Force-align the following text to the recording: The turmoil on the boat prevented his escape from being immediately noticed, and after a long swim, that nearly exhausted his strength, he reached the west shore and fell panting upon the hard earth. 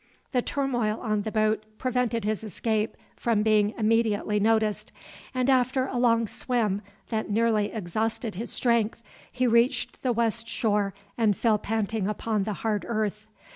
The 0.31 0.41
turmoil 0.41 0.99
on 0.99 1.21
the 1.21 1.31
boat 1.31 1.63
prevented 1.77 2.25
his 2.25 2.43
escape 2.43 2.97
from 3.15 3.43
being 3.43 3.75
immediately 3.77 4.39
noticed, 4.39 4.91
and 5.31 5.47
after 5.47 5.85
a 5.85 5.99
long 5.99 6.25
swim, 6.25 6.81
that 7.09 7.29
nearly 7.29 7.71
exhausted 7.71 8.33
his 8.33 8.49
strength, 8.51 9.03
he 9.31 9.45
reached 9.45 10.01
the 10.01 10.11
west 10.11 10.47
shore 10.47 10.95
and 11.19 11.37
fell 11.37 11.59
panting 11.59 12.07
upon 12.07 12.45
the 12.45 12.53
hard 12.65 12.83
earth. 12.89 13.27